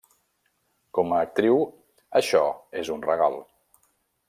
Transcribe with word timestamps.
Com 0.99 1.13
a 1.17 1.19
actriu, 1.25 1.61
això 2.21 2.43
és 2.83 2.93
un 2.97 3.07
regal. 3.11 3.39